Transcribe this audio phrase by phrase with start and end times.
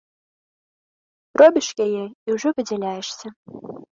[1.41, 3.27] Робіш яе і ўжо выдзяляешся.